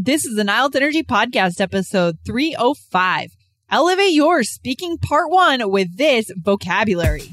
This 0.00 0.24
is 0.24 0.38
an 0.38 0.46
IELTS 0.46 0.76
Energy 0.76 1.02
Podcast, 1.02 1.60
episode 1.60 2.18
305. 2.24 3.32
Elevate 3.68 4.12
your 4.12 4.44
speaking 4.44 4.96
part 4.96 5.28
one 5.28 5.72
with 5.72 5.96
this 5.96 6.30
vocabulary. 6.36 7.32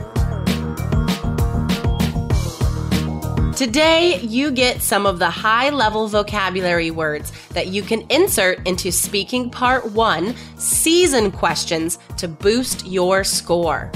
Today, 3.61 4.19
you 4.21 4.49
get 4.49 4.81
some 4.81 5.05
of 5.05 5.19
the 5.19 5.29
high 5.29 5.69
level 5.69 6.07
vocabulary 6.07 6.89
words 6.89 7.31
that 7.49 7.67
you 7.67 7.83
can 7.83 8.03
insert 8.09 8.67
into 8.67 8.91
Speaking 8.91 9.51
Part 9.51 9.91
1 9.91 10.33
season 10.57 11.29
questions 11.29 11.99
to 12.17 12.27
boost 12.27 12.87
your 12.87 13.23
score. 13.23 13.91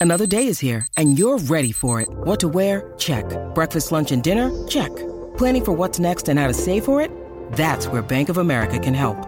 Another 0.00 0.26
day 0.26 0.46
is 0.46 0.58
here, 0.58 0.86
and 0.96 1.18
you're 1.18 1.36
ready 1.36 1.70
for 1.70 2.00
it. 2.00 2.08
What 2.08 2.40
to 2.40 2.48
wear? 2.48 2.94
Check. 2.96 3.26
Breakfast, 3.54 3.92
lunch, 3.92 4.10
and 4.10 4.22
dinner? 4.22 4.66
Check. 4.68 4.90
Planning 5.36 5.66
for 5.66 5.72
what's 5.72 5.98
next 5.98 6.30
and 6.30 6.38
how 6.38 6.46
to 6.46 6.54
save 6.54 6.86
for 6.86 7.02
it? 7.02 7.10
That's 7.52 7.88
where 7.88 8.00
Bank 8.00 8.30
of 8.30 8.38
America 8.38 8.78
can 8.78 8.94
help. 8.94 9.27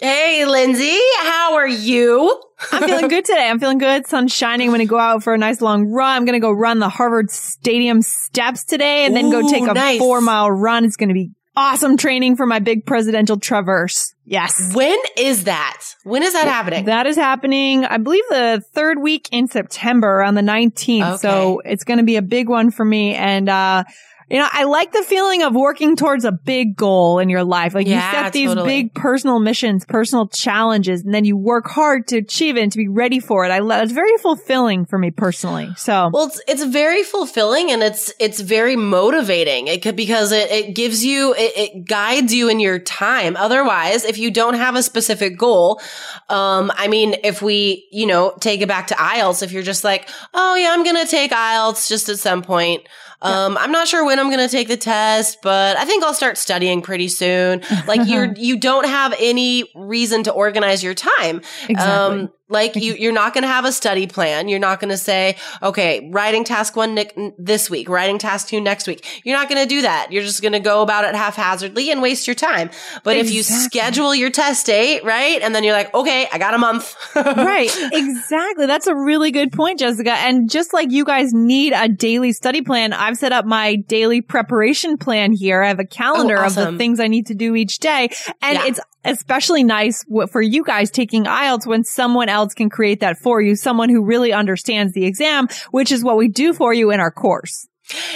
Hey, 0.00 0.44
Lindsay, 0.44 0.98
how 1.20 1.54
are 1.54 1.68
you? 1.68 2.42
I'm 2.72 2.82
feeling 2.82 3.06
good 3.06 3.24
today. 3.24 3.48
I'm 3.48 3.60
feeling 3.60 3.78
good. 3.78 4.08
Sun's 4.08 4.34
shining. 4.34 4.68
I'm 4.68 4.74
going 4.74 4.84
to 4.84 4.90
go 4.90 4.98
out 4.98 5.22
for 5.22 5.34
a 5.34 5.38
nice 5.38 5.60
long 5.60 5.86
run. 5.92 6.16
I'm 6.16 6.24
going 6.24 6.34
to 6.34 6.40
go 6.40 6.50
run 6.50 6.80
the 6.80 6.88
Harvard 6.88 7.30
Stadium 7.30 8.02
steps 8.02 8.64
today 8.64 9.06
and 9.06 9.14
then 9.14 9.30
go 9.30 9.48
take 9.48 9.62
a 9.62 9.72
nice. 9.72 10.00
four 10.00 10.20
mile 10.20 10.50
run. 10.50 10.84
It's 10.84 10.96
going 10.96 11.10
to 11.10 11.14
be 11.14 11.30
awesome 11.56 11.96
training 11.96 12.34
for 12.34 12.44
my 12.44 12.58
big 12.58 12.86
presidential 12.86 13.38
traverse. 13.38 14.14
Yes. 14.24 14.74
When 14.74 14.98
is 15.16 15.44
that? 15.44 15.80
When 16.02 16.24
is 16.24 16.32
that 16.32 16.48
happening? 16.48 16.86
That 16.86 17.06
is 17.06 17.14
happening, 17.14 17.84
I 17.84 17.98
believe 17.98 18.24
the 18.30 18.64
third 18.72 19.00
week 19.00 19.28
in 19.30 19.46
September 19.46 20.22
on 20.22 20.34
the 20.34 20.40
19th. 20.40 21.20
So 21.20 21.60
it's 21.64 21.84
going 21.84 21.98
to 21.98 22.04
be 22.04 22.16
a 22.16 22.22
big 22.22 22.48
one 22.48 22.72
for 22.72 22.84
me. 22.84 23.14
And, 23.14 23.48
uh, 23.48 23.84
you 24.30 24.38
know, 24.38 24.48
I 24.50 24.64
like 24.64 24.92
the 24.92 25.02
feeling 25.02 25.42
of 25.42 25.54
working 25.54 25.96
towards 25.96 26.24
a 26.24 26.32
big 26.32 26.76
goal 26.76 27.18
in 27.18 27.28
your 27.28 27.44
life. 27.44 27.74
Like 27.74 27.86
Yeah, 27.86 27.96
you 28.10 28.24
set 28.24 28.32
these 28.32 28.48
totally. 28.48 28.66
big 28.66 28.94
personal 28.94 29.38
missions, 29.38 29.84
personal 29.84 30.28
challenges, 30.28 31.02
and 31.02 31.12
then 31.12 31.24
you 31.24 31.36
work 31.36 31.66
hard 31.66 32.08
to 32.08 32.18
achieve 32.18 32.56
it 32.56 32.62
and 32.62 32.72
to 32.72 32.78
be 32.78 32.88
ready 32.88 33.20
for 33.20 33.44
it. 33.44 33.50
I 33.50 33.58
love, 33.58 33.82
it's 33.82 33.92
very 33.92 34.16
fulfilling 34.18 34.86
for 34.86 34.98
me 34.98 35.10
personally. 35.10 35.68
So 35.76 36.10
Well, 36.12 36.26
it's, 36.28 36.40
it's 36.48 36.64
very 36.64 37.02
fulfilling 37.02 37.70
and 37.70 37.82
it's 37.82 38.12
it's 38.18 38.40
very 38.40 38.76
motivating. 38.76 39.68
It 39.68 39.82
could 39.82 39.96
because 39.96 40.32
it, 40.32 40.50
it 40.50 40.74
gives 40.74 41.04
you 41.04 41.34
it, 41.34 41.52
it 41.56 41.84
guides 41.86 42.32
you 42.32 42.48
in 42.48 42.60
your 42.60 42.78
time. 42.78 43.36
Otherwise, 43.36 44.04
if 44.04 44.18
you 44.18 44.30
don't 44.30 44.54
have 44.54 44.74
a 44.74 44.82
specific 44.82 45.38
goal, 45.38 45.80
um, 46.28 46.72
I 46.74 46.88
mean, 46.88 47.16
if 47.24 47.42
we 47.42 47.86
you 47.92 48.06
know 48.06 48.34
take 48.40 48.62
it 48.62 48.68
back 48.68 48.86
to 48.88 48.94
IELTS, 48.94 49.42
if 49.42 49.52
you're 49.52 49.62
just 49.62 49.84
like, 49.84 50.08
oh 50.32 50.54
yeah, 50.54 50.70
I'm 50.72 50.84
gonna 50.84 51.06
take 51.06 51.30
IELTS 51.30 51.88
just 51.88 52.08
at 52.08 52.18
some 52.18 52.42
point. 52.42 52.82
Um, 53.24 53.56
I'm 53.58 53.72
not 53.72 53.88
sure 53.88 54.04
when 54.04 54.18
I'm 54.18 54.26
going 54.26 54.46
to 54.46 54.48
take 54.48 54.68
the 54.68 54.76
test, 54.76 55.38
but 55.42 55.76
I 55.76 55.84
think 55.84 56.04
I'll 56.04 56.14
start 56.14 56.38
studying 56.38 56.82
pretty 56.82 57.08
soon. 57.08 57.62
Like 57.86 58.06
you're, 58.06 58.32
you 58.36 58.58
don't 58.58 58.86
have 58.86 59.14
any 59.18 59.70
reason 59.74 60.22
to 60.24 60.32
organize 60.32 60.82
your 60.82 60.94
time. 60.94 61.40
Exactly. 61.68 62.22
Um, 62.22 62.32
like 62.48 62.76
you, 62.76 62.94
you're 62.94 63.12
not 63.12 63.32
going 63.32 63.42
to 63.42 63.48
have 63.48 63.64
a 63.64 63.72
study 63.72 64.06
plan. 64.06 64.48
You're 64.48 64.58
not 64.58 64.78
going 64.78 64.90
to 64.90 64.98
say, 64.98 65.36
okay, 65.62 66.08
writing 66.12 66.44
task 66.44 66.76
one 66.76 66.94
nic- 66.94 67.16
this 67.38 67.70
week, 67.70 67.88
writing 67.88 68.18
task 68.18 68.48
two 68.48 68.60
next 68.60 68.86
week. 68.86 69.22
You're 69.24 69.36
not 69.36 69.48
going 69.48 69.62
to 69.62 69.68
do 69.68 69.82
that. 69.82 70.12
You're 70.12 70.22
just 70.22 70.42
going 70.42 70.52
to 70.52 70.60
go 70.60 70.82
about 70.82 71.04
it 71.04 71.14
haphazardly 71.14 71.90
and 71.90 72.02
waste 72.02 72.26
your 72.26 72.34
time. 72.34 72.70
But 73.02 73.16
if 73.16 73.30
you 73.30 73.42
schedule 73.42 74.14
your 74.14 74.30
test 74.30 74.66
date, 74.66 75.04
right? 75.04 75.40
And 75.40 75.54
then 75.54 75.64
you're 75.64 75.72
like, 75.72 75.94
okay, 75.94 76.28
I 76.30 76.38
got 76.38 76.52
a 76.54 76.58
month. 76.58 76.94
right. 77.16 77.70
Exactly. 77.92 78.66
That's 78.66 78.86
a 78.86 78.94
really 78.94 79.30
good 79.30 79.50
point, 79.52 79.78
Jessica. 79.78 80.12
And 80.12 80.50
just 80.50 80.72
like 80.74 80.90
you 80.90 81.04
guys 81.04 81.32
need 81.32 81.72
a 81.74 81.88
daily 81.88 82.32
study 82.32 82.60
plan, 82.60 82.92
I've 82.92 83.16
set 83.16 83.32
up 83.32 83.46
my 83.46 83.76
daily 83.76 84.20
preparation 84.20 84.98
plan 84.98 85.32
here. 85.32 85.62
I 85.62 85.68
have 85.68 85.80
a 85.80 85.86
calendar 85.86 86.36
of 86.36 86.54
the 86.54 86.76
things 86.76 87.00
I 87.00 87.08
need 87.08 87.26
to 87.28 87.34
do 87.34 87.54
each 87.54 87.78
day. 87.78 88.10
And 88.42 88.58
Yeah. 88.58 88.66
it's 88.66 88.80
especially 89.06 89.62
nice 89.64 90.04
for 90.30 90.40
you 90.40 90.64
guys 90.64 90.90
taking 90.90 91.24
IELTS 91.24 91.66
when 91.66 91.84
someone 91.84 92.30
else 92.34 92.54
can 92.54 92.68
create 92.68 93.00
that 93.00 93.18
for 93.18 93.40
you, 93.40 93.56
someone 93.56 93.88
who 93.88 94.02
really 94.02 94.32
understands 94.32 94.92
the 94.92 95.06
exam, 95.06 95.48
which 95.70 95.90
is 95.90 96.04
what 96.04 96.16
we 96.16 96.28
do 96.28 96.52
for 96.52 96.74
you 96.74 96.90
in 96.90 97.00
our 97.00 97.10
course. 97.10 97.66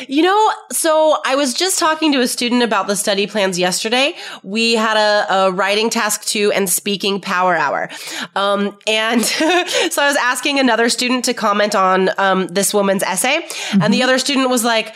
You 0.08 0.22
know, 0.22 0.52
so 0.72 1.18
I 1.26 1.34
was 1.36 1.52
just 1.52 1.78
talking 1.78 2.12
to 2.12 2.20
a 2.20 2.26
student 2.26 2.62
about 2.62 2.86
the 2.86 2.96
study 2.96 3.26
plans 3.26 3.58
yesterday. 3.58 4.14
We 4.42 4.74
had 4.74 4.96
a, 4.96 5.34
a 5.34 5.52
writing 5.52 5.90
task 5.90 6.24
two 6.24 6.50
and 6.52 6.70
speaking 6.70 7.20
power 7.20 7.54
hour. 7.54 7.90
Um, 8.34 8.78
and 8.86 9.22
so 9.24 10.02
I 10.02 10.08
was 10.08 10.16
asking 10.16 10.58
another 10.58 10.88
student 10.88 11.26
to 11.26 11.34
comment 11.34 11.74
on, 11.74 12.08
um, 12.16 12.46
this 12.46 12.72
woman's 12.72 13.02
essay. 13.02 13.46
And 13.78 13.92
the 13.92 14.02
other 14.02 14.18
student 14.18 14.48
was 14.48 14.64
like, 14.64 14.94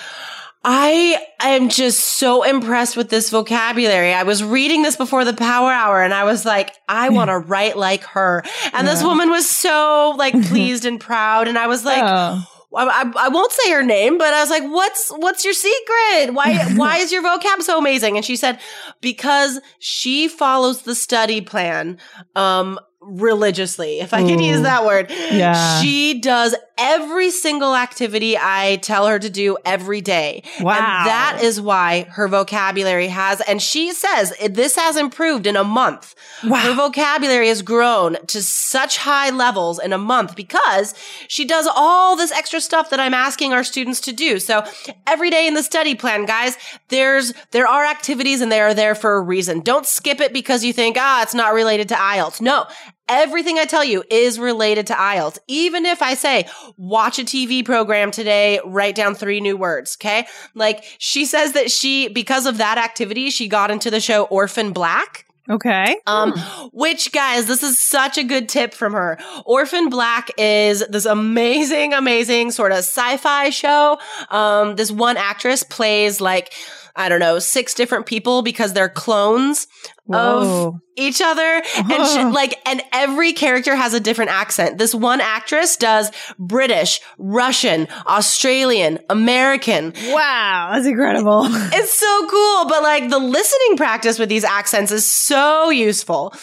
I 0.65 1.21
am 1.41 1.69
just 1.69 2.01
so 2.01 2.45
impressed 2.45 2.97
with 2.97 3.09
this 3.09 3.31
vocabulary. 3.31 4.13
I 4.13 4.23
was 4.23 4.45
reading 4.45 4.83
this 4.83 4.97
before 4.97 5.25
the 5.25 5.35
power 5.35 5.71
hour 5.71 6.03
and 6.03 6.15
I 6.15 6.25
was 6.25 6.45
like, 6.45 6.73
I 6.89 7.09
want 7.09 7.31
to 7.31 7.39
write 7.39 7.77
like 7.77 8.05
her. 8.05 8.45
And 8.73 8.87
this 8.87 9.03
woman 9.03 9.29
was 9.31 9.49
so 9.49 10.15
like 10.17 10.41
pleased 10.49 10.85
and 10.85 11.01
proud. 11.01 11.49
And 11.49 11.59
I 11.59 11.67
was 11.67 11.85
like, 11.85 12.03
Oh. 12.05 12.47
I, 12.75 13.13
I, 13.17 13.29
won't 13.29 13.53
say 13.53 13.71
her 13.73 13.83
name, 13.83 14.17
but 14.17 14.33
I 14.33 14.41
was 14.41 14.49
like, 14.49 14.63
"What's 14.63 15.11
what's 15.11 15.45
your 15.45 15.53
secret? 15.53 16.33
Why 16.33 16.73
why 16.75 16.97
is 16.97 17.13
your 17.13 17.23
vocab 17.23 17.61
so 17.61 17.79
amazing?" 17.79 18.17
And 18.17 18.25
she 18.25 18.35
said, 18.35 18.61
"Because 19.03 19.61
she 19.79 20.27
follows 20.27 20.81
the 20.81 20.95
study 20.95 21.43
plan 21.43 21.99
um 22.35 22.81
religiously, 23.03 24.01
if 24.01 24.15
I 24.15 24.23
can 24.23 24.41
Ooh. 24.41 24.45
use 24.45 24.63
that 24.63 24.85
word. 24.85 25.11
Yeah. 25.11 25.81
She 25.81 26.21
does 26.21 26.55
every 26.79 27.31
single 27.31 27.75
activity 27.75 28.37
I 28.39 28.77
tell 28.83 29.07
her 29.07 29.19
to 29.19 29.31
do 29.31 29.57
every 29.65 30.01
day. 30.01 30.43
Wow. 30.61 30.73
And 30.73 31.07
that 31.07 31.41
is 31.43 31.61
why 31.61 32.05
her 32.11 32.29
vocabulary 32.29 33.09
has 33.09 33.41
and 33.43 33.61
she 33.61 33.93
says 33.93 34.33
this 34.51 34.77
has 34.77 34.97
improved 34.97 35.47
in 35.47 35.57
a 35.57 35.65
month. 35.65 36.15
Wow. 36.45 36.59
Her 36.59 36.75
vocabulary 36.75 37.49
has 37.49 37.63
grown 37.63 38.17
to 38.27 38.43
such 38.43 38.99
high 38.99 39.31
levels 39.31 39.79
in 39.79 39.93
a 39.93 39.99
month 39.99 40.37
because 40.37 40.95
she 41.29 41.45
does 41.45 41.69
all 41.75 42.17
this 42.17 42.33
extra 42.33 42.61
stuff 42.61 42.91
that 42.91 43.01
I'm 43.01 43.15
asking 43.15 43.53
our 43.53 43.65
students 43.65 44.01
to 44.03 44.13
do. 44.13 44.39
So 44.39 44.65
every 45.07 45.31
day 45.31 45.47
in 45.47 45.55
the 45.55 45.63
study 45.63 45.95
plan, 45.95 46.27
guys, 46.27 46.57
there's, 46.89 47.33
there 47.51 47.67
are 47.67 47.85
activities 47.85 48.41
and 48.41 48.51
they 48.51 48.61
are 48.61 48.75
there 48.75 48.95
for 48.95 49.15
a 49.15 49.21
reason. 49.21 49.61
Don't 49.61 49.87
skip 49.87 50.21
it 50.21 50.33
because 50.33 50.65
you 50.65 50.73
think, 50.73 50.97
ah, 50.99 51.23
it's 51.23 51.35
not 51.35 51.55
related 51.55 51.89
to 51.91 51.95
IELTS. 51.95 52.41
No. 52.41 52.67
Everything 53.13 53.59
I 53.59 53.67
tell 53.67 53.85
you 53.85 54.03
is 54.11 54.39
related 54.39 54.87
to 54.87 54.95
IELTS. 54.95 55.39
Even 55.47 55.85
if 55.85 56.01
I 56.01 56.15
say, 56.15 56.49
watch 56.79 57.19
a 57.19 57.25
TV 57.25 57.63
program 57.63 58.11
today, 58.11 58.59
write 58.65 58.95
down 58.95 59.15
three 59.15 59.41
new 59.41 59.55
words. 59.55 59.99
Okay. 60.01 60.27
Like 60.55 60.83
she 60.97 61.27
says 61.27 61.53
that 61.53 61.71
she, 61.71 62.09
because 62.09 62.47
of 62.47 62.57
that 62.57 62.79
activity, 62.79 63.29
she 63.29 63.49
got 63.49 63.71
into 63.71 63.91
the 63.91 64.01
show 64.01 64.25
Orphan 64.25 64.73
Black. 64.73 65.27
Okay. 65.51 65.97
Um, 66.07 66.33
which 66.73 67.13
guys, 67.13 67.47
this 67.47 67.63
is 67.63 67.79
such 67.79 68.17
a 68.17 68.25
good 68.25 68.49
tip 68.49 68.73
from 68.73 68.95
her. 68.95 69.19
Orphan 69.45 69.91
Black 69.91 70.31
is 70.39 70.83
this 70.89 71.05
amazing, 71.05 71.93
amazing 71.93 72.51
sort 72.53 72.73
of 72.73 72.79
sci-fi 72.79 73.51
show. 73.51 73.99
Um, 74.31 74.77
this 74.77 74.91
one 74.91 75.19
actress 75.19 75.65
plays 75.65 76.19
like, 76.21 76.55
I 76.97 77.11
don't 77.11 77.21
know, 77.21 77.39
six 77.39 77.75
different 77.75 78.07
people 78.07 78.41
because 78.41 78.73
they're 78.73 78.89
clones 78.89 79.67
of 80.11 80.75
each 80.95 81.23
other 81.23 81.63
and 81.77 82.07
she, 82.07 82.23
like 82.25 82.61
and 82.67 82.83
every 82.93 83.33
character 83.33 83.75
has 83.75 83.95
a 83.95 84.01
different 84.01 84.31
accent 84.31 84.77
this 84.77 84.95
one 84.95 85.23
actress 85.23 85.77
does 85.77 86.11
british 86.39 87.01
russian 87.17 87.89
australian 88.07 88.99
american 89.09 89.95
Wow, 90.11 90.71
that's 90.75 90.87
incredible. 90.87 91.45
it's 91.47 91.99
so 91.99 92.27
cool 92.29 92.67
but 92.69 92.83
like 92.83 93.09
the 93.09 93.19
listening 93.19 93.79
practice 93.79 94.19
with 94.19 94.29
these 94.29 94.45
accents 94.45 94.93
is 94.93 95.11
so 95.11 95.71
useful 95.71 96.35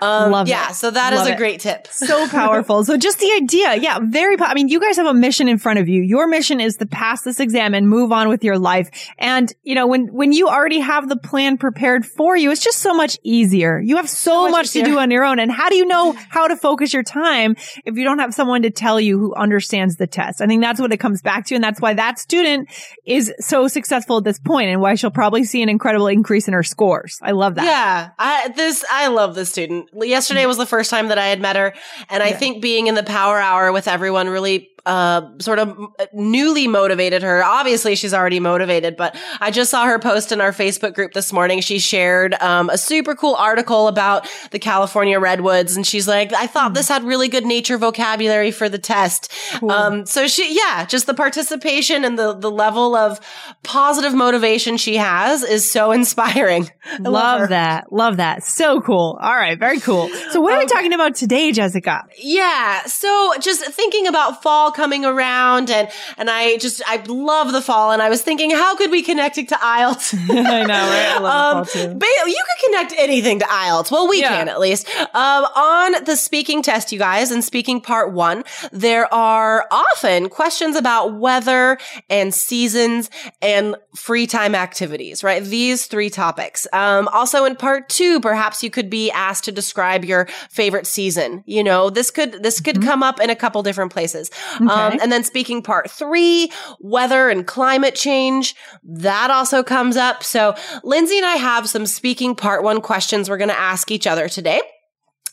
um, 0.00 0.30
Love 0.32 0.48
yeah 0.48 0.70
it. 0.70 0.74
so 0.74 0.90
that 0.90 1.12
is 1.12 1.18
Love 1.18 1.28
a 1.28 1.32
it. 1.32 1.36
great 1.36 1.60
tip 1.60 1.86
so 1.90 2.26
powerful. 2.30 2.84
So 2.84 2.96
just 2.96 3.18
the 3.18 3.30
idea. 3.36 3.76
Yeah, 3.76 3.98
very, 4.02 4.36
po- 4.36 4.44
I 4.44 4.54
mean, 4.54 4.68
you 4.68 4.80
guys 4.80 4.96
have 4.96 5.06
a 5.06 5.14
mission 5.14 5.48
in 5.48 5.58
front 5.58 5.78
of 5.78 5.88
you. 5.88 6.02
Your 6.02 6.26
mission 6.28 6.60
is 6.60 6.76
to 6.76 6.86
pass 6.86 7.22
this 7.22 7.40
exam 7.40 7.74
and 7.74 7.88
move 7.88 8.12
on 8.12 8.28
with 8.28 8.44
your 8.44 8.58
life. 8.58 8.88
And, 9.18 9.52
you 9.62 9.74
know, 9.74 9.86
when, 9.86 10.12
when 10.12 10.32
you 10.32 10.48
already 10.48 10.78
have 10.80 11.08
the 11.08 11.16
plan 11.16 11.58
prepared 11.58 12.06
for 12.06 12.36
you, 12.36 12.50
it's 12.50 12.62
just 12.62 12.78
so 12.78 12.94
much 12.94 13.07
easier. 13.22 13.80
You 13.80 13.96
have 13.96 14.08
so, 14.08 14.44
much 14.44 14.52
much, 14.52 14.70
to 14.72 14.82
do 14.82 14.98
on 14.98 15.10
your 15.10 15.24
own. 15.24 15.38
And 15.38 15.50
how 15.50 15.68
do 15.68 15.76
you 15.76 15.86
know 15.86 16.12
how 16.28 16.48
to 16.48 16.56
focus 16.56 16.92
your 16.92 17.02
time 17.02 17.56
if 17.84 17.96
you 17.96 18.04
don't 18.04 18.18
have 18.18 18.34
someone 18.34 18.62
to 18.62 18.70
tell 18.70 19.00
you 19.00 19.18
who 19.18 19.34
understands 19.34 19.96
the 19.96 20.06
test? 20.06 20.40
I 20.40 20.46
think 20.46 20.62
that's 20.62 20.80
what 20.80 20.92
it 20.92 20.98
comes 20.98 21.22
back 21.22 21.46
to. 21.46 21.54
And 21.54 21.62
that's 21.62 21.80
why 21.80 21.94
that 21.94 22.18
student 22.18 22.68
is 23.06 23.32
so 23.40 23.68
successful 23.68 24.18
at 24.18 24.24
this 24.24 24.38
point 24.38 24.70
and 24.70 24.80
why 24.80 24.94
she'll 24.94 25.10
probably 25.10 25.44
see 25.44 25.62
an 25.62 25.68
incredible 25.68 26.08
increase 26.08 26.48
in 26.48 26.54
her 26.54 26.62
scores. 26.62 27.18
I 27.22 27.32
love 27.32 27.54
that. 27.54 27.64
Yeah, 27.64 28.10
I 28.18 28.48
this 28.48 28.84
I 28.90 29.08
love 29.08 29.34
this 29.34 29.50
student. 29.50 29.90
Yesterday 29.94 30.46
was 30.46 30.56
the 30.56 30.66
first 30.66 30.90
time 30.90 31.08
that 31.08 31.18
I 31.18 31.26
had 31.26 31.40
met 31.40 31.56
her, 31.56 31.74
and 32.08 32.22
I 32.22 32.32
think 32.32 32.62
being 32.62 32.86
in 32.86 32.94
the 32.94 33.02
power 33.02 33.38
hour 33.38 33.72
with 33.72 33.88
everyone 33.88 34.28
really 34.28 34.70
uh 34.86 35.38
sort 35.38 35.58
of 35.58 35.76
newly 36.14 36.66
motivated 36.66 37.22
her. 37.22 37.44
Obviously, 37.44 37.94
she's 37.94 38.14
already 38.14 38.40
motivated, 38.40 38.96
but 38.96 39.16
I 39.40 39.50
just 39.50 39.70
saw 39.70 39.84
her 39.86 39.98
post 39.98 40.32
in 40.32 40.40
our 40.40 40.52
Facebook 40.52 40.94
group 40.94 41.12
this 41.12 41.32
morning. 41.32 41.60
She 41.60 41.78
shared 41.78 42.34
um 42.40 42.70
a 42.70 42.78
super 42.78 42.97
cool 43.02 43.34
article 43.34 43.88
about 43.88 44.28
the 44.50 44.58
California 44.58 45.18
redwoods, 45.18 45.76
and 45.76 45.86
she's 45.86 46.06
like, 46.08 46.32
"I 46.32 46.46
thought 46.46 46.74
this 46.74 46.88
had 46.88 47.04
really 47.04 47.28
good 47.28 47.44
nature 47.46 47.78
vocabulary 47.78 48.50
for 48.50 48.68
the 48.68 48.78
test." 48.78 49.32
Um, 49.62 50.06
so 50.06 50.26
she, 50.28 50.54
yeah, 50.56 50.84
just 50.86 51.06
the 51.06 51.14
participation 51.14 52.04
and 52.04 52.18
the 52.18 52.34
the 52.34 52.50
level 52.50 52.94
of 52.94 53.20
positive 53.62 54.14
motivation 54.14 54.76
she 54.76 54.96
has 54.96 55.42
is 55.42 55.70
so 55.70 55.92
inspiring. 55.98 56.68
I 56.90 56.98
Love, 57.08 57.40
her. 57.40 57.46
that. 57.48 57.92
Love 57.92 58.16
that. 58.18 58.42
So 58.44 58.80
cool. 58.80 59.18
All 59.20 59.34
right. 59.34 59.58
Very 59.58 59.80
cool. 59.80 60.08
So 60.30 60.40
what 60.40 60.52
are 60.54 60.58
we 60.58 60.66
talking 60.66 60.92
about 60.92 61.14
today, 61.14 61.52
Jessica? 61.52 62.04
Yeah. 62.18 62.82
So 62.84 63.34
just 63.40 63.64
thinking 63.64 64.06
about 64.06 64.42
fall 64.42 64.72
coming 64.72 65.04
around 65.04 65.70
and, 65.70 65.88
and 66.16 66.30
I 66.30 66.56
just, 66.56 66.82
I 66.86 66.96
love 67.06 67.52
the 67.52 67.60
fall 67.60 67.92
and 67.92 68.00
I 68.00 68.08
was 68.08 68.22
thinking, 68.22 68.50
how 68.50 68.74
could 68.76 68.90
we 68.90 69.02
connect 69.02 69.36
it 69.38 69.48
to 69.48 69.54
IELTS? 69.56 70.14
I 70.30 70.64
know, 70.64 70.74
right? 70.74 71.16
I 71.16 71.18
love 71.18 71.68
Um, 71.76 71.98
ba- 71.98 72.06
you 72.26 72.42
could 72.48 72.66
connect 72.66 72.87
anything 72.96 73.38
to 73.40 73.44
IELTS. 73.44 73.90
Well, 73.90 74.08
we 74.08 74.20
Yeah. 74.20 74.36
can 74.36 74.48
at 74.48 74.60
least. 74.60 74.88
Um, 75.14 75.44
on 75.56 76.04
the 76.04 76.16
speaking 76.16 76.62
test, 76.62 76.92
you 76.92 76.98
guys, 76.98 77.30
in 77.30 77.42
speaking 77.42 77.80
part 77.80 78.12
one, 78.12 78.44
there 78.72 79.12
are 79.12 79.66
often 79.70 80.28
questions 80.28 80.76
about 80.76 81.14
weather 81.14 81.78
and 82.08 82.34
seasons 82.34 83.10
and 83.42 83.76
free 83.96 84.26
time 84.26 84.54
activities, 84.54 85.24
right? 85.24 85.42
These 85.44 85.86
three 85.86 86.10
topics. 86.10 86.66
Um, 86.72 87.08
also 87.08 87.44
in 87.44 87.56
part 87.56 87.88
two, 87.88 88.20
perhaps 88.20 88.62
you 88.62 88.70
could 88.70 88.88
be 88.90 89.10
asked 89.10 89.44
to 89.44 89.52
describe 89.52 90.04
your 90.04 90.26
favorite 90.50 90.86
season. 90.86 91.42
You 91.46 91.64
know, 91.64 91.90
this 91.90 92.10
could, 92.10 92.42
this 92.42 92.60
could 92.60 92.82
come 92.82 93.02
up 93.02 93.20
in 93.20 93.30
a 93.30 93.36
couple 93.36 93.62
different 93.62 93.92
places. 93.92 94.30
Um, 94.60 94.98
and 95.02 95.10
then 95.10 95.24
speaking 95.24 95.62
part 95.62 95.90
three, 95.90 96.50
weather 96.80 97.28
and 97.28 97.46
climate 97.46 97.94
change, 97.94 98.54
that 98.84 99.30
also 99.30 99.62
comes 99.62 99.96
up. 99.96 100.22
So 100.22 100.54
Lindsay 100.84 101.16
and 101.16 101.26
I 101.26 101.34
have 101.36 101.68
some 101.68 101.86
speaking 101.86 102.34
part 102.34 102.62
one 102.62 102.77
questions 102.80 103.28
we're 103.28 103.38
going 103.38 103.48
to 103.48 103.58
ask 103.58 103.90
each 103.90 104.06
other 104.06 104.28
today. 104.28 104.60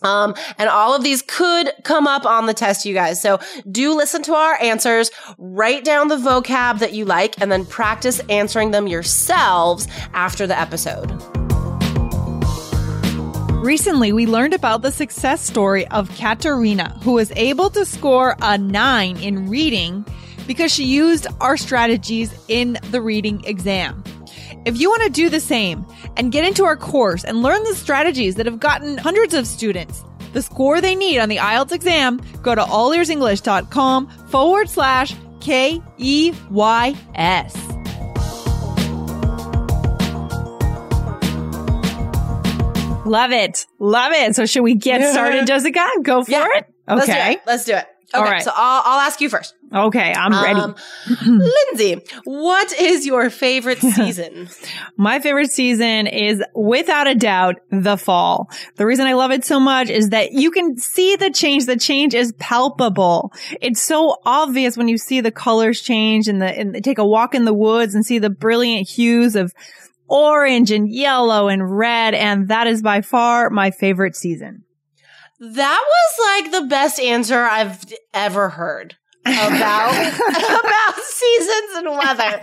Um, 0.01 0.35
and 0.57 0.69
all 0.69 0.93
of 0.95 1.03
these 1.03 1.21
could 1.21 1.71
come 1.83 2.05
up 2.05 2.25
on 2.25 2.45
the 2.45 2.53
test, 2.53 2.85
you 2.85 2.93
guys. 2.93 3.21
So 3.21 3.39
do 3.71 3.95
listen 3.95 4.21
to 4.23 4.33
our 4.33 4.61
answers, 4.61 5.09
write 5.37 5.83
down 5.83 6.09
the 6.09 6.17
vocab 6.17 6.79
that 6.79 6.93
you 6.93 7.05
like, 7.05 7.41
and 7.41 7.51
then 7.51 7.65
practice 7.65 8.19
answering 8.29 8.71
them 8.71 8.87
yourselves 8.87 9.87
after 10.13 10.45
the 10.45 10.59
episode. 10.59 11.11
Recently, 13.65 14.11
we 14.13 14.27
learned 14.27 14.53
about 14.53 14.83
the 14.83 14.91
success 14.91 15.41
story 15.41 15.87
of 15.87 16.13
Katerina, 16.15 16.99
who 17.01 17.13
was 17.13 17.31
able 17.35 17.71
to 17.71 17.83
score 17.83 18.35
a 18.41 18.59
nine 18.59 19.17
in 19.17 19.49
reading 19.49 20.05
because 20.45 20.71
she 20.71 20.83
used 20.83 21.25
our 21.41 21.57
strategies 21.57 22.31
in 22.47 22.77
the 22.91 23.01
reading 23.01 23.43
exam. 23.45 24.03
If 24.65 24.79
you 24.79 24.89
want 24.89 25.03
to 25.03 25.09
do 25.09 25.29
the 25.29 25.39
same 25.39 25.85
and 26.17 26.31
get 26.31 26.43
into 26.43 26.65
our 26.65 26.75
course 26.75 27.23
and 27.23 27.43
learn 27.43 27.63
the 27.63 27.75
strategies 27.75 28.35
that 28.35 28.45
have 28.47 28.59
gotten 28.59 28.97
hundreds 28.97 29.33
of 29.33 29.45
students 29.47 30.03
the 30.33 30.41
score 30.41 30.81
they 30.81 30.95
need 30.95 31.17
on 31.19 31.29
the 31.29 31.37
IELTS 31.37 31.71
exam, 31.71 32.19
go 32.41 32.53
to 32.55 32.61
allearsenglish.com 32.61 34.07
forward 34.27 34.67
slash 34.69 35.15
K 35.39 35.81
E 35.97 36.33
Y 36.51 36.95
S. 37.15 37.55
Love 43.07 43.31
it. 43.31 43.67
Love 43.77 44.13
it. 44.13 44.35
So 44.35 44.47
should 44.47 44.63
we 44.63 44.73
get 44.73 45.11
started, 45.13 45.45
Jessica? 45.45 45.85
Go 46.01 46.23
for 46.23 46.31
Yeah. 46.31 46.47
it? 46.55 46.65
Let's 46.87 47.05
do 47.05 47.11
Okay. 47.11 47.33
it. 47.33 47.41
Let's 47.45 47.63
do 47.65 47.75
it. 47.75 47.85
All 48.15 48.21
Okay. 48.23 48.31
right. 48.31 48.43
So 48.43 48.51
I'll, 48.55 48.81
I'll 48.83 48.99
ask 48.99 49.21
you 49.21 49.29
first. 49.29 49.53
Okay. 49.75 50.13
I'm 50.13 50.31
ready. 50.31 50.59
Um, 50.59 50.75
Lindsay, 51.25 52.01
what 52.23 52.71
is 52.71 53.05
your 53.05 53.29
favorite 53.29 53.79
season? 53.81 54.47
My 54.95 55.19
favorite 55.19 55.51
season 55.51 56.07
is 56.07 56.41
without 56.55 57.07
a 57.07 57.15
doubt 57.15 57.57
the 57.71 57.97
fall. 57.97 58.49
The 58.77 58.85
reason 58.85 59.05
I 59.05 59.13
love 59.13 59.31
it 59.31 59.43
so 59.43 59.59
much 59.59 59.89
is 59.89 60.09
that 60.09 60.31
you 60.31 60.49
can 60.51 60.77
see 60.77 61.17
the 61.17 61.29
change. 61.29 61.65
The 61.65 61.77
change 61.77 62.13
is 62.13 62.33
palpable. 62.39 63.33
It's 63.61 63.81
so 63.81 64.15
obvious 64.25 64.77
when 64.77 64.87
you 64.87 64.97
see 64.97 65.19
the 65.19 65.31
colors 65.31 65.81
change 65.81 66.29
and 66.29 66.41
the, 66.41 66.47
and 66.47 66.81
take 66.81 66.97
a 66.97 67.05
walk 67.05 67.35
in 67.35 67.43
the 67.43 67.53
woods 67.53 67.95
and 67.95 68.05
see 68.05 68.19
the 68.19 68.29
brilliant 68.29 68.87
hues 68.87 69.35
of 69.35 69.53
orange 70.07 70.71
and 70.71 70.89
yellow 70.89 71.49
and 71.49 71.77
red. 71.77 72.13
And 72.13 72.47
that 72.47 72.67
is 72.67 72.81
by 72.81 73.01
far 73.01 73.49
my 73.49 73.71
favorite 73.71 74.15
season. 74.15 74.63
That 75.37 75.83
was 75.85 76.43
like 76.43 76.51
the 76.53 76.67
best 76.67 76.97
answer 76.97 77.39
I've 77.39 77.83
ever 78.13 78.47
heard 78.49 78.95
about 79.25 79.91
about 80.59 81.03
seasons 81.03 81.75
and 81.75 81.89
weather. 81.89 82.39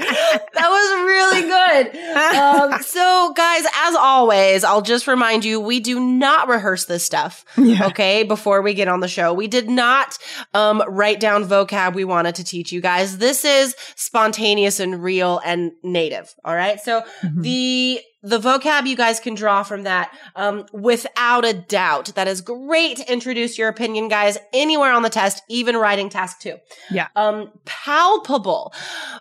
That 0.55 0.69
was 0.69 1.05
really 1.07 1.43
good. 1.43 1.97
Um, 2.37 2.83
so, 2.83 3.33
guys, 3.37 3.65
as 3.85 3.95
always, 3.95 4.65
I'll 4.65 4.83
just 4.83 5.07
remind 5.07 5.45
you: 5.45 5.61
we 5.61 5.81
do 5.81 6.01
not 6.01 6.49
rehearse 6.49 6.87
this 6.87 7.05
stuff. 7.05 7.45
Yeah. 7.57 7.87
Okay, 7.87 8.23
before 8.25 8.63
we 8.63 8.75
get 8.75 8.89
on 8.89 9.01
the 9.01 9.09
show, 9.09 9.33
we 9.33 9.49
did 9.49 9.71
not 9.71 10.19
um, 10.55 10.83
write 10.89 11.21
down 11.21 11.45
vocab 11.45 11.95
we 11.95 12.05
wanted 12.05 12.35
to 12.37 12.45
teach 12.45 12.73
you 12.73 12.81
guys. 12.81 13.19
This 13.19 13.45
is 13.45 13.77
spontaneous 13.97 14.81
and 14.81 15.03
real 15.03 15.41
and 15.45 15.73
native. 15.83 16.35
All 16.45 16.55
right, 16.55 16.81
so 16.81 17.03
the 17.23 18.01
the 18.23 18.39
vocab 18.39 18.87
you 18.87 18.97
guys 18.97 19.19
can 19.19 19.35
draw 19.35 19.63
from 19.63 19.83
that 19.83 20.17
um, 20.37 20.65
without 20.73 21.45
a 21.45 21.53
doubt. 21.53 22.13
That 22.15 22.29
is 22.29 22.41
great 22.41 22.99
to 22.99 23.13
introduce 23.13 23.59
your 23.59 23.69
opinion 23.69 24.09
guys 24.09 24.39
anywhere 24.53 24.93
on 24.93 25.03
the 25.03 25.11
test 25.11 25.43
even 25.49 25.77
writing 25.77 26.09
task 26.09 26.41
two. 26.41 26.57
Yeah. 26.91 27.09
um 27.17 27.51
palpable. 27.65 28.73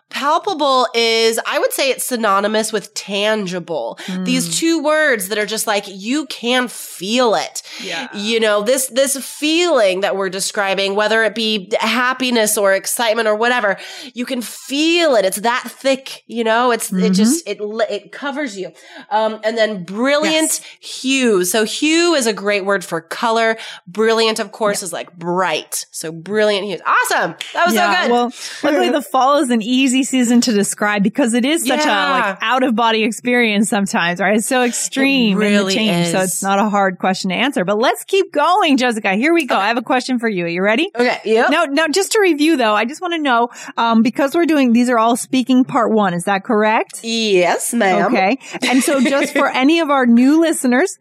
Palpable 0.09 0.87
is 0.93 1.39
i 1.45 1.57
would 1.57 1.73
say 1.73 1.89
it's 1.89 2.05
synonymous 2.05 2.71
with 2.71 2.93
tangible. 2.93 3.97
These 4.23 4.59
two 4.59 4.83
words 4.83 5.29
that 5.29 5.37
are 5.37 5.45
just 5.45 5.67
like 5.67 5.85
you 5.87 6.25
can 6.27 6.67
feel 6.67 7.33
it. 7.35 7.63
Yeah. 7.81 8.07
you 8.15 8.39
know 8.39 8.61
this 8.61 8.87
this 8.87 9.17
feeling 9.17 10.01
that 10.01 10.15
we're 10.15 10.29
describing 10.29 10.95
whether 10.95 11.23
it 11.23 11.33
be 11.33 11.71
happiness 11.79 12.57
or 12.57 12.73
excitement 12.73 13.27
or 13.27 13.35
whatever 13.35 13.77
you 14.13 14.25
can 14.25 14.41
feel 14.41 15.15
it. 15.15 15.25
It's 15.25 15.37
that 15.41 15.63
thick 15.65 16.23
you 16.27 16.43
know? 16.43 16.71
It's 16.71 16.93
it 16.93 17.13
just 17.13 17.47
it 17.47 17.57
it 17.89 18.11
covers 18.11 18.57
you 18.57 18.71
um 19.09 19.39
and 19.43 19.57
then 19.57 19.83
brilliant 19.83 20.61
hue 20.79 21.43
so 21.45 21.63
hue 21.63 22.13
is 22.13 22.27
a 22.27 22.33
great 22.33 22.65
word 22.65 22.83
for 22.83 23.01
color 23.01 23.57
brilliant 23.87 24.39
of 24.39 24.51
course 24.51 24.83
is 24.83 24.91
like 24.93 25.15
bright 25.17 25.85
so 25.91 26.11
brilliant 26.11 26.65
hues 26.65 26.81
awesome 26.85 27.35
that 27.53 27.65
was 27.65 27.75
so 27.75 27.87
good 27.91 28.11
Well, 28.11 28.31
luckily 28.63 28.89
the 28.89 29.01
fall 29.01 29.37
is 29.39 29.49
an 29.49 29.61
easy 29.61 30.03
season 30.03 30.41
to 30.41 30.53
describe 30.53 31.03
because 31.03 31.33
it 31.33 31.45
is 31.45 31.65
such 31.65 31.83
a 31.85 31.87
like 31.87 32.37
out 32.41 32.63
of 32.63 32.75
body 32.75 33.03
experience 33.03 33.69
sometimes, 33.69 34.19
right? 34.19 34.37
It's 34.37 34.47
so 34.47 34.63
extreme 34.63 35.33
in 35.33 35.37
really 35.37 35.73
the 35.73 35.77
change. 35.79 36.07
So 36.11 36.19
it's 36.19 36.41
not 36.43 36.59
a 36.59 36.69
hard 36.69 36.97
question 36.99 37.29
to 37.29 37.35
answer. 37.35 37.63
But 37.65 37.77
let's 37.77 38.03
keep 38.03 38.31
going, 38.31 38.77
Jessica. 38.77 39.13
Here 39.13 39.33
we 39.33 39.45
go. 39.45 39.55
I 39.55 39.67
have 39.67 39.77
a 39.77 39.81
question 39.81 40.19
for 40.19 40.27
you. 40.27 40.45
Are 40.45 40.49
you 40.49 40.61
ready? 40.61 40.89
okay 40.95 41.19
yep 41.25 41.49
Now, 41.51 41.65
now, 41.65 41.87
just 41.87 42.11
to 42.13 42.21
review 42.21 42.57
though, 42.57 42.73
I 42.73 42.85
just 42.85 43.01
want 43.01 43.13
to 43.13 43.19
know, 43.19 43.49
um, 43.77 44.01
because 44.01 44.35
we're 44.35 44.45
doing, 44.45 44.73
these 44.73 44.89
are 44.89 44.97
all 44.97 45.15
speaking 45.15 45.63
part 45.63 45.91
one. 45.91 46.13
Is 46.13 46.25
that 46.25 46.43
correct? 46.43 47.01
yes 47.03 47.73
ma'am 47.73 48.13
Okay. 48.13 48.37
And 48.63 48.80
so 48.81 49.01
just 49.01 49.33
for 49.33 49.47
any 49.53 49.79
of 49.79 49.89
our 49.89 50.05
new 50.05 50.41
listeners, 50.41 50.97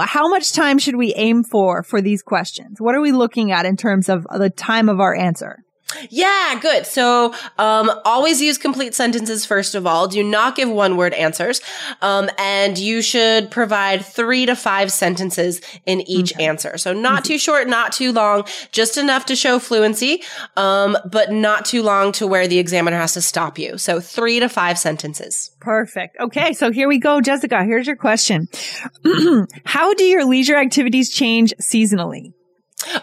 how 0.00 0.28
much 0.28 0.52
time 0.52 0.78
should 0.78 0.96
we 0.96 1.14
aim 1.14 1.44
for 1.44 1.82
for 1.82 2.00
these 2.00 2.22
questions? 2.22 2.80
What 2.80 2.94
are 2.94 3.00
we 3.00 3.12
looking 3.12 3.52
at 3.52 3.66
in 3.66 3.76
terms 3.76 4.08
of 4.08 4.26
the 4.36 4.50
time 4.50 4.88
of 4.88 5.00
our 5.00 5.14
answer? 5.14 5.64
Yeah, 6.10 6.58
good. 6.60 6.86
So, 6.86 7.34
um, 7.58 7.90
always 8.04 8.42
use 8.42 8.58
complete 8.58 8.94
sentences 8.94 9.46
first 9.46 9.74
of 9.74 9.86
all. 9.86 10.06
Do 10.06 10.22
not 10.22 10.54
give 10.54 10.68
one 10.68 10.96
word 10.96 11.14
answers. 11.14 11.60
Um, 12.02 12.28
and 12.38 12.76
you 12.76 13.00
should 13.00 13.50
provide 13.50 14.04
three 14.04 14.46
to 14.46 14.54
five 14.54 14.92
sentences 14.92 15.60
in 15.86 16.02
each 16.02 16.34
okay. 16.34 16.44
answer. 16.44 16.76
So 16.76 16.92
not 16.92 17.24
too 17.24 17.38
short, 17.38 17.68
not 17.68 17.92
too 17.92 18.12
long, 18.12 18.44
just 18.70 18.98
enough 18.98 19.26
to 19.26 19.36
show 19.36 19.58
fluency, 19.58 20.22
um, 20.56 20.96
but 21.10 21.32
not 21.32 21.64
too 21.64 21.82
long 21.82 22.12
to 22.12 22.26
where 22.26 22.46
the 22.46 22.58
examiner 22.58 22.98
has 22.98 23.14
to 23.14 23.22
stop 23.22 23.58
you. 23.58 23.78
So 23.78 24.00
three 24.00 24.40
to 24.40 24.48
five 24.48 24.78
sentences. 24.78 25.50
Perfect. 25.60 26.18
Okay. 26.20 26.52
So 26.52 26.70
here 26.70 26.88
we 26.88 26.98
go. 26.98 27.20
Jessica, 27.20 27.64
here's 27.64 27.86
your 27.86 27.96
question. 27.96 28.48
How 29.64 29.94
do 29.94 30.04
your 30.04 30.24
leisure 30.24 30.56
activities 30.56 31.10
change 31.10 31.54
seasonally? 31.60 32.32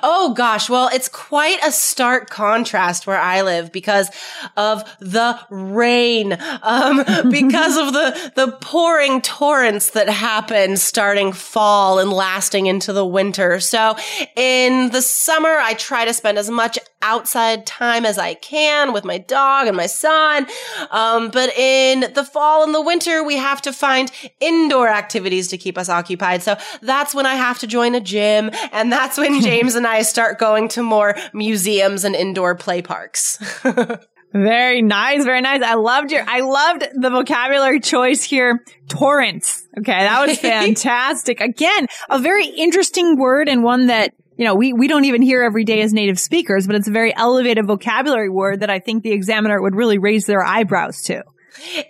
Oh 0.02 0.34
gosh. 0.34 0.70
Well, 0.70 0.90
it's 0.94 1.10
quite 1.10 1.60
a 1.64 1.72
stark 1.72 2.30
contrast 2.30 3.06
where 3.06 3.20
I 3.20 3.42
live 3.42 3.72
because 3.72 4.10
of 4.56 4.84
the 5.00 5.38
rain, 5.50 6.38
um, 6.64 6.98
because 7.30 7.78
of 7.78 7.94
the, 7.94 8.32
the 8.36 8.58
pouring 8.62 9.22
torrents 9.22 9.92
that 9.92 10.08
happen 10.08 10.78
starting 10.78 11.34
fall 11.34 12.00
and 12.00 12.12
lasting 12.12 12.68
into 12.68 12.94
the 12.94 13.06
winter. 13.06 13.60
So 13.60 13.96
in 14.36 14.92
the 14.92 15.02
summer, 15.02 15.58
I 15.58 15.74
try 15.74 16.06
to 16.06 16.14
spend 16.14 16.38
as 16.38 16.50
much 16.50 16.80
outside 17.02 17.66
time 17.66 18.06
as 18.06 18.18
I 18.18 18.34
can 18.34 18.94
with 18.94 19.04
my 19.04 19.18
dog 19.18 19.68
and 19.68 19.76
my 19.76 19.88
son. 19.88 20.48
Um, 20.90 21.30
but 21.30 21.56
in 21.56 22.14
the 22.14 22.24
fall 22.24 22.64
and 22.64 22.74
the 22.74 22.82
winter, 22.82 23.24
we 23.24 23.36
have 23.38 23.62
to 23.64 23.74
find 23.74 24.10
indoor 24.40 24.88
activities 24.88 25.50
to 25.50 25.58
keep 25.58 25.78
us 25.78 25.90
occupied. 25.90 26.44
So 26.44 26.56
that's 26.82 27.14
when 27.14 27.26
I 27.26 27.36
have 27.36 27.60
to 27.60 27.68
join 27.68 27.94
a 27.94 28.00
gym 28.00 28.52
and 28.72 28.92
that's 28.92 29.18
when 29.18 29.42
James 29.46 29.65
James 29.66 29.74
and 29.74 29.88
I 29.88 30.04
start 30.04 30.38
going 30.38 30.68
to 30.70 30.84
more 30.84 31.16
museums 31.34 32.04
and 32.04 32.14
indoor 32.14 32.54
play 32.54 32.84
parks. 32.84 33.40
Very 34.32 34.84
nice. 34.84 35.24
Very 35.24 35.42
nice. 35.42 35.64
I 35.64 35.74
loved 35.74 36.12
your, 36.12 36.24
I 36.28 36.42
loved 36.42 36.88
the 36.94 37.10
vocabulary 37.10 37.80
choice 37.80 38.22
here. 38.22 38.64
Torrents. 38.88 39.68
Okay. 39.80 39.92
That 39.92 40.28
was 40.28 40.38
fantastic. 40.40 41.42
Again, 41.42 41.88
a 42.12 42.20
very 42.20 42.46
interesting 42.46 43.18
word 43.18 43.50
and 43.50 43.64
one 43.64 43.88
that, 43.88 44.14
you 44.38 44.46
know, 44.46 44.54
we, 44.54 44.72
we 44.72 44.88
don't 44.88 45.06
even 45.06 45.24
hear 45.24 45.42
every 45.42 45.64
day 45.64 45.82
as 45.82 45.94
native 45.94 46.20
speakers, 46.20 46.68
but 46.68 46.76
it's 46.76 46.88
a 46.88 46.92
very 46.92 47.16
elevated 47.16 47.66
vocabulary 47.66 48.30
word 48.30 48.60
that 48.60 48.70
I 48.70 48.78
think 48.78 49.02
the 49.02 49.14
examiner 49.14 49.60
would 49.60 49.74
really 49.74 49.98
raise 49.98 50.28
their 50.28 50.44
eyebrows 50.44 51.02
to. 51.04 51.24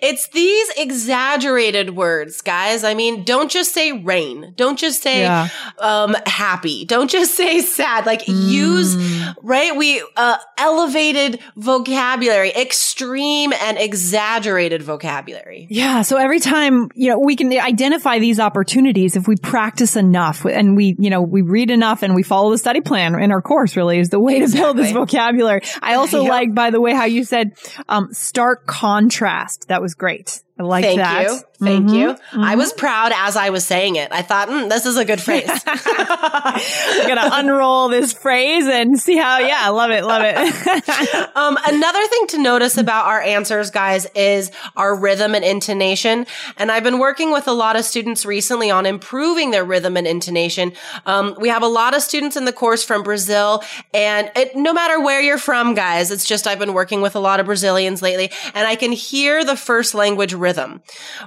It's 0.01 0.27
these 0.27 0.69
exaggerated 0.77 1.95
words, 1.95 2.41
guys. 2.41 2.83
I 2.83 2.93
mean, 2.93 3.23
don't 3.23 3.49
just 3.49 3.73
say 3.73 3.91
rain. 3.91 4.53
Don't 4.55 4.77
just 4.77 5.01
say 5.01 5.21
yeah. 5.21 5.49
um, 5.79 6.15
happy. 6.25 6.85
Don't 6.85 7.09
just 7.09 7.35
say 7.35 7.61
sad. 7.61 8.05
Like 8.05 8.23
mm. 8.25 8.49
use 8.49 8.95
right. 9.41 9.75
We 9.75 10.03
uh, 10.15 10.37
elevated 10.57 11.39
vocabulary, 11.55 12.51
extreme 12.51 13.53
and 13.53 13.77
exaggerated 13.77 14.83
vocabulary. 14.83 15.67
Yeah. 15.69 16.01
So 16.03 16.17
every 16.17 16.39
time 16.39 16.89
you 16.95 17.09
know 17.09 17.19
we 17.19 17.35
can 17.35 17.51
identify 17.51 18.19
these 18.19 18.39
opportunities 18.39 19.15
if 19.15 19.27
we 19.27 19.35
practice 19.35 19.95
enough 19.95 20.45
and 20.45 20.75
we 20.75 20.95
you 20.99 21.09
know 21.09 21.21
we 21.21 21.41
read 21.41 21.71
enough 21.71 22.03
and 22.03 22.15
we 22.15 22.23
follow 22.23 22.51
the 22.51 22.57
study 22.57 22.81
plan 22.81 23.15
in 23.15 23.31
our 23.31 23.41
course. 23.41 23.75
Really 23.75 23.99
is 23.99 24.09
the 24.09 24.19
way 24.19 24.39
to 24.39 24.47
build 24.51 24.77
this 24.77 24.91
vocabulary. 24.91 25.61
I 25.81 25.95
also 25.95 26.21
yep. 26.23 26.29
like, 26.29 26.53
by 26.53 26.71
the 26.71 26.81
way, 26.81 26.93
how 26.93 27.05
you 27.05 27.23
said 27.23 27.57
um, 27.89 28.13
stark 28.13 28.65
contrast 28.65 29.54
that 29.67 29.81
was 29.81 29.93
great. 29.93 30.41
I 30.57 30.63
like 30.63 30.85
Thank 30.85 30.99
that. 30.99 31.23
you. 31.23 31.39
Thank 31.59 31.85
mm-hmm. 31.85 31.95
you. 31.95 32.07
Mm-hmm. 32.13 32.43
I 32.43 32.55
was 32.55 32.73
proud 32.73 33.11
as 33.15 33.35
I 33.37 33.49
was 33.49 33.65
saying 33.65 33.95
it. 33.95 34.11
I 34.11 34.21
thought, 34.21 34.49
mm, 34.49 34.69
this 34.69 34.85
is 34.85 34.97
a 34.97 35.05
good 35.05 35.21
phrase. 35.21 35.49
I'm 35.65 37.07
going 37.07 37.17
to 37.17 37.29
unroll 37.39 37.89
this 37.89 38.11
phrase 38.11 38.65
and 38.67 38.99
see 38.99 39.15
how, 39.15 39.39
yeah, 39.39 39.59
I 39.61 39.69
love 39.69 39.91
it. 39.91 40.03
Love 40.03 40.21
it. 40.25 40.37
um, 41.35 41.57
another 41.65 42.07
thing 42.07 42.27
to 42.27 42.37
notice 42.39 42.77
about 42.77 43.05
our 43.05 43.21
answers, 43.21 43.71
guys, 43.71 44.05
is 44.15 44.51
our 44.75 44.95
rhythm 44.95 45.33
and 45.33 45.45
intonation. 45.45 46.25
And 46.57 46.71
I've 46.71 46.83
been 46.83 46.99
working 46.99 47.31
with 47.31 47.47
a 47.47 47.53
lot 47.53 47.77
of 47.77 47.85
students 47.85 48.25
recently 48.25 48.69
on 48.69 48.85
improving 48.85 49.51
their 49.51 49.63
rhythm 49.63 49.95
and 49.95 50.07
intonation. 50.07 50.73
Um, 51.05 51.35
we 51.39 51.49
have 51.49 51.63
a 51.63 51.67
lot 51.67 51.95
of 51.95 52.01
students 52.01 52.35
in 52.35 52.43
the 52.45 52.53
course 52.53 52.83
from 52.83 53.03
Brazil 53.03 53.63
and 53.93 54.29
it, 54.35 54.55
no 54.55 54.73
matter 54.73 55.01
where 55.01 55.21
you're 55.21 55.37
from, 55.37 55.73
guys, 55.73 56.11
it's 56.11 56.25
just 56.25 56.47
I've 56.47 56.59
been 56.59 56.73
working 56.73 57.01
with 57.01 57.15
a 57.15 57.19
lot 57.19 57.39
of 57.39 57.45
Brazilians 57.45 58.01
lately 58.01 58.31
and 58.53 58.67
I 58.67 58.75
can 58.75 58.91
hear 58.91 59.45
the 59.45 59.55
first 59.55 59.93
language 59.93 60.33
rhythm, 60.45 60.81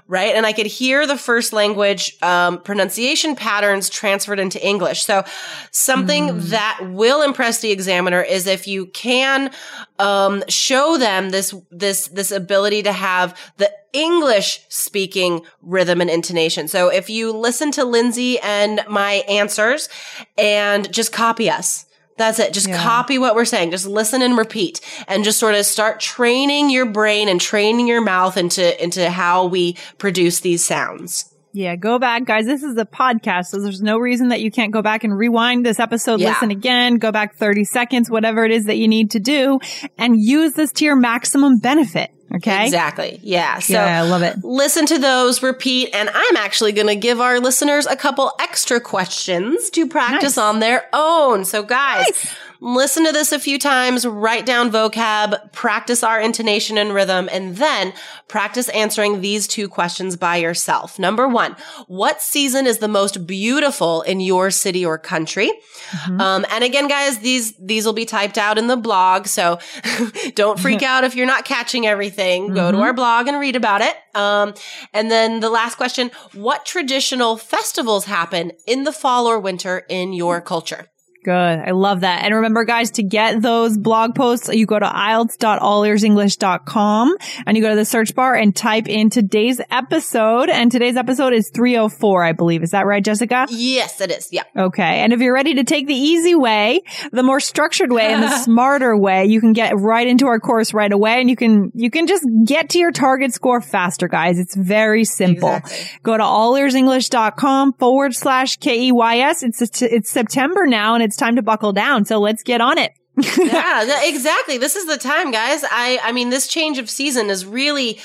right? 0.06 0.34
And 0.36 0.46
I 0.46 0.52
could 0.52 0.66
hear 0.66 1.06
the 1.06 1.18
first 1.18 1.52
language 1.52 2.02
um, 2.22 2.62
pronunciation 2.62 3.34
patterns 3.34 3.88
transferred 3.88 4.38
into 4.38 4.58
English. 4.64 5.04
So 5.04 5.24
something 5.72 6.24
mm. 6.28 6.42
that 6.50 6.78
will 7.00 7.20
impress 7.22 7.60
the 7.60 7.72
examiner 7.72 8.22
is 8.22 8.46
if 8.46 8.68
you 8.68 8.86
can 8.86 9.50
um, 9.98 10.44
show 10.48 10.98
them 10.98 11.30
this 11.30 11.52
this 11.72 12.06
this 12.18 12.30
ability 12.30 12.82
to 12.84 12.92
have 12.92 13.36
the 13.56 13.70
English 13.92 14.60
speaking 14.68 15.42
rhythm 15.62 16.00
and 16.00 16.10
intonation. 16.10 16.68
So 16.68 16.88
if 17.00 17.10
you 17.10 17.32
listen 17.32 17.72
to 17.72 17.84
Lindsay 17.84 18.38
and 18.38 18.84
my 18.88 19.24
answers 19.40 19.88
and 20.36 20.92
just 20.92 21.10
copy 21.12 21.50
us, 21.50 21.87
that's 22.18 22.38
it. 22.38 22.52
Just 22.52 22.68
yeah. 22.68 22.82
copy 22.82 23.18
what 23.18 23.34
we're 23.34 23.44
saying. 23.44 23.70
Just 23.70 23.86
listen 23.86 24.22
and 24.22 24.36
repeat 24.36 24.80
and 25.06 25.24
just 25.24 25.38
sort 25.38 25.54
of 25.54 25.64
start 25.64 26.00
training 26.00 26.70
your 26.70 26.86
brain 26.86 27.28
and 27.28 27.40
training 27.40 27.88
your 27.88 28.02
mouth 28.02 28.36
into, 28.36 28.82
into 28.82 29.10
how 29.10 29.46
we 29.46 29.76
produce 29.98 30.40
these 30.40 30.64
sounds. 30.64 31.32
Yeah, 31.52 31.76
go 31.76 31.98
back, 31.98 32.24
guys. 32.24 32.44
This 32.44 32.62
is 32.62 32.76
a 32.76 32.84
podcast, 32.84 33.46
so 33.46 33.60
there's 33.60 33.80
no 33.80 33.98
reason 33.98 34.28
that 34.28 34.40
you 34.40 34.50
can't 34.50 34.70
go 34.70 34.82
back 34.82 35.02
and 35.02 35.16
rewind 35.16 35.64
this 35.64 35.80
episode, 35.80 36.20
yeah. 36.20 36.28
listen 36.28 36.50
again, 36.50 36.96
go 36.96 37.10
back 37.10 37.34
30 37.36 37.64
seconds, 37.64 38.10
whatever 38.10 38.44
it 38.44 38.52
is 38.52 38.66
that 38.66 38.76
you 38.76 38.86
need 38.86 39.10
to 39.12 39.18
do, 39.18 39.58
and 39.96 40.20
use 40.20 40.52
this 40.52 40.70
to 40.72 40.84
your 40.84 40.94
maximum 40.94 41.58
benefit. 41.58 42.12
Okay. 42.34 42.64
Exactly. 42.64 43.20
Yeah. 43.22 43.58
So 43.58 43.74
yeah, 43.74 44.02
I 44.02 44.02
love 44.02 44.22
it. 44.22 44.44
Listen 44.44 44.84
to 44.86 44.98
those, 44.98 45.42
repeat, 45.42 45.90
and 45.94 46.10
I'm 46.12 46.36
actually 46.36 46.72
going 46.72 46.86
to 46.88 46.96
give 46.96 47.20
our 47.20 47.40
listeners 47.40 47.86
a 47.86 47.96
couple 47.96 48.32
extra 48.38 48.80
questions 48.80 49.70
to 49.70 49.86
practice 49.86 50.36
nice. 50.36 50.44
on 50.44 50.60
their 50.60 50.88
own. 50.92 51.44
So 51.44 51.62
guys, 51.62 52.06
nice 52.06 52.34
listen 52.60 53.04
to 53.04 53.12
this 53.12 53.32
a 53.32 53.38
few 53.38 53.58
times, 53.58 54.06
write 54.06 54.44
down 54.44 54.70
vocab, 54.70 55.52
practice 55.52 56.02
our 56.02 56.20
intonation 56.20 56.78
and 56.78 56.92
rhythm, 56.92 57.28
and 57.30 57.56
then 57.56 57.92
practice 58.26 58.68
answering 58.70 59.20
these 59.20 59.46
two 59.46 59.68
questions 59.68 60.16
by 60.16 60.36
yourself. 60.36 60.98
Number 60.98 61.28
one, 61.28 61.56
what 61.86 62.20
season 62.20 62.66
is 62.66 62.78
the 62.78 62.88
most 62.88 63.26
beautiful 63.26 64.02
in 64.02 64.20
your 64.20 64.50
city 64.50 64.84
or 64.84 64.98
country? 64.98 65.50
Mm-hmm. 65.90 66.20
Um, 66.20 66.46
and 66.50 66.64
again, 66.64 66.88
guys, 66.88 67.18
these, 67.18 67.54
these 67.56 67.86
will 67.86 67.92
be 67.92 68.04
typed 68.04 68.38
out 68.38 68.58
in 68.58 68.66
the 68.66 68.76
blog. 68.76 69.26
So 69.26 69.58
don't 70.34 70.58
freak 70.58 70.82
out 70.82 71.04
if 71.04 71.14
you're 71.14 71.26
not 71.26 71.44
catching 71.44 71.86
everything. 71.86 72.17
Mm-hmm. 72.18 72.54
Go 72.54 72.70
to 72.70 72.76
mm-hmm. 72.76 72.82
our 72.84 72.92
blog 72.92 73.28
and 73.28 73.38
read 73.38 73.56
about 73.56 73.80
it. 73.80 73.96
Um, 74.14 74.54
and 74.92 75.10
then 75.10 75.40
the 75.40 75.50
last 75.50 75.76
question, 75.76 76.10
what 76.34 76.66
traditional 76.66 77.36
festivals 77.36 78.04
happen 78.04 78.52
in 78.66 78.84
the 78.84 78.92
fall 78.92 79.26
or 79.26 79.38
winter 79.38 79.84
in 79.88 80.12
your 80.12 80.40
culture? 80.40 80.86
Good. 81.28 81.34
I 81.34 81.72
love 81.72 82.00
that. 82.00 82.24
And 82.24 82.34
remember, 82.36 82.64
guys, 82.64 82.92
to 82.92 83.02
get 83.02 83.42
those 83.42 83.76
blog 83.76 84.14
posts, 84.14 84.48
you 84.48 84.64
go 84.64 84.78
to 84.78 84.86
IELTS.allearsenglish.com 84.86 87.16
and 87.46 87.54
you 87.54 87.62
go 87.62 87.68
to 87.68 87.76
the 87.76 87.84
search 87.84 88.14
bar 88.14 88.34
and 88.34 88.56
type 88.56 88.88
in 88.88 89.10
today's 89.10 89.60
episode. 89.70 90.48
And 90.48 90.72
today's 90.72 90.96
episode 90.96 91.34
is 91.34 91.50
304, 91.50 92.24
I 92.24 92.32
believe. 92.32 92.62
Is 92.62 92.70
that 92.70 92.86
right, 92.86 93.04
Jessica? 93.04 93.46
Yes, 93.50 94.00
it 94.00 94.10
is. 94.10 94.30
Yeah. 94.32 94.44
Okay. 94.56 95.00
And 95.00 95.12
if 95.12 95.20
you're 95.20 95.34
ready 95.34 95.56
to 95.56 95.64
take 95.64 95.86
the 95.86 95.92
easy 95.92 96.34
way, 96.34 96.80
the 97.12 97.22
more 97.22 97.40
structured 97.40 97.92
way 97.92 98.06
and 98.06 98.22
the 98.22 98.34
smarter 98.44 98.96
way, 98.96 99.26
you 99.26 99.42
can 99.42 99.52
get 99.52 99.76
right 99.76 100.06
into 100.06 100.28
our 100.28 100.40
course 100.40 100.72
right 100.72 100.90
away 100.90 101.20
and 101.20 101.28
you 101.28 101.36
can, 101.36 101.72
you 101.74 101.90
can 101.90 102.06
just 102.06 102.26
get 102.46 102.70
to 102.70 102.78
your 102.78 102.90
target 102.90 103.34
score 103.34 103.60
faster, 103.60 104.08
guys. 104.08 104.38
It's 104.38 104.56
very 104.56 105.04
simple. 105.04 105.56
Exactly. 105.56 105.98
Go 106.04 106.16
to 106.16 106.22
allearsenglish.com 106.22 107.74
forward 107.74 108.14
slash 108.14 108.56
K-E-Y-S. 108.56 109.42
It's, 109.42 109.82
it's 109.82 110.08
September 110.08 110.66
now 110.66 110.94
and 110.94 111.02
it's 111.02 111.17
time 111.18 111.36
to 111.36 111.42
buckle 111.42 111.72
down. 111.72 112.04
So 112.04 112.18
let's 112.18 112.42
get 112.42 112.60
on 112.60 112.78
it. 112.78 112.92
yeah, 113.38 114.08
exactly. 114.08 114.58
This 114.58 114.76
is 114.76 114.86
the 114.86 114.96
time, 114.96 115.30
guys. 115.32 115.64
I, 115.64 115.98
I 116.02 116.12
mean, 116.12 116.30
this 116.30 116.46
change 116.46 116.78
of 116.78 116.88
season 116.88 117.30
is 117.30 117.44
really 117.44 117.98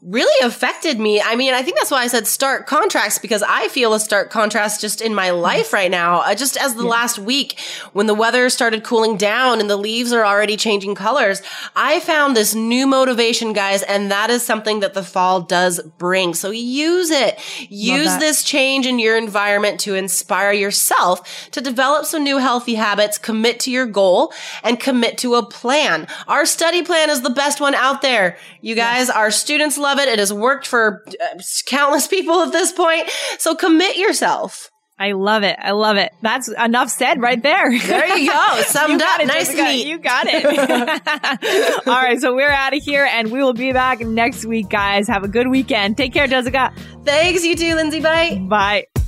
really 0.00 0.46
affected 0.46 1.00
me. 1.00 1.20
I 1.20 1.34
mean, 1.34 1.54
I 1.54 1.62
think 1.62 1.76
that's 1.76 1.90
why 1.90 2.02
I 2.02 2.06
said 2.06 2.28
stark 2.28 2.68
contrast 2.68 3.20
because 3.20 3.42
I 3.42 3.66
feel 3.68 3.94
a 3.94 4.00
stark 4.00 4.30
contrast 4.30 4.80
just 4.80 5.00
in 5.00 5.12
my 5.12 5.30
life 5.30 5.72
right 5.72 5.90
now. 5.90 6.20
Uh, 6.20 6.36
just 6.36 6.56
as 6.56 6.76
the 6.76 6.84
yeah. 6.84 6.90
last 6.90 7.18
week 7.18 7.58
when 7.94 8.06
the 8.06 8.14
weather 8.14 8.48
started 8.48 8.84
cooling 8.84 9.16
down 9.16 9.60
and 9.60 9.68
the 9.68 9.76
leaves 9.76 10.12
are 10.12 10.24
already 10.24 10.56
changing 10.56 10.94
colors, 10.94 11.42
I 11.74 11.98
found 11.98 12.36
this 12.36 12.54
new 12.54 12.86
motivation, 12.86 13.52
guys, 13.52 13.82
and 13.82 14.08
that 14.12 14.30
is 14.30 14.44
something 14.44 14.80
that 14.80 14.94
the 14.94 15.02
fall 15.02 15.40
does 15.40 15.80
bring. 15.98 16.32
So 16.32 16.50
use 16.50 17.10
it. 17.10 17.40
Use 17.68 18.16
this 18.18 18.44
change 18.44 18.86
in 18.86 19.00
your 19.00 19.16
environment 19.16 19.80
to 19.80 19.94
inspire 19.94 20.52
yourself 20.52 21.50
to 21.50 21.60
develop 21.60 22.04
some 22.04 22.22
new 22.22 22.38
healthy 22.38 22.76
habits, 22.76 23.18
commit 23.18 23.58
to 23.60 23.70
your 23.72 23.86
goal, 23.86 24.32
and 24.62 24.78
commit 24.78 25.18
to 25.18 25.34
a 25.34 25.44
plan. 25.44 26.06
Our 26.28 26.46
study 26.46 26.82
plan 26.82 27.10
is 27.10 27.22
the 27.22 27.30
best 27.30 27.60
one 27.60 27.74
out 27.74 28.00
there. 28.00 28.36
You 28.60 28.76
guys, 28.76 29.08
yes. 29.08 29.10
our 29.16 29.32
students 29.32 29.76
love 29.76 29.87
love 29.88 29.98
it. 29.98 30.08
It 30.08 30.18
has 30.18 30.32
worked 30.32 30.66
for 30.66 31.02
uh, 31.08 31.38
countless 31.66 32.06
people 32.06 32.42
at 32.42 32.52
this 32.52 32.72
point. 32.72 33.08
So 33.38 33.54
commit 33.54 33.96
yourself. 33.96 34.70
I 35.00 35.12
love 35.12 35.44
it. 35.44 35.56
I 35.60 35.70
love 35.70 35.96
it. 35.96 36.12
That's 36.22 36.48
enough 36.48 36.90
said 36.90 37.22
right 37.22 37.40
there. 37.40 37.70
There 37.78 38.18
you 38.18 38.30
go. 38.32 38.60
Summed 38.66 39.00
You 39.00 39.06
up. 39.06 39.20
it, 39.20 39.26
nice 39.28 39.54
Jessica. 39.54 39.72
You 39.72 39.98
got 39.98 40.26
it. 40.28 40.44
All 41.86 41.94
right. 41.94 42.20
So 42.20 42.34
we're 42.34 42.50
out 42.50 42.76
of 42.76 42.82
here 42.82 43.04
and 43.10 43.30
we 43.30 43.38
will 43.42 43.54
be 43.54 43.72
back 43.72 44.00
next 44.00 44.44
week, 44.44 44.68
guys. 44.68 45.06
Have 45.06 45.22
a 45.22 45.28
good 45.28 45.46
weekend. 45.48 45.96
Take 45.96 46.12
care, 46.12 46.26
Jessica. 46.26 46.72
Thanks, 47.04 47.44
you 47.44 47.54
too, 47.54 47.76
Lindsay. 47.76 48.00
Bye. 48.00 48.44
Bye. 48.48 49.07